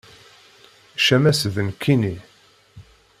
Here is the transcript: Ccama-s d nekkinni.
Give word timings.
Ccama-s 0.99 1.41
d 1.53 1.55
nekkinni. 1.67 2.15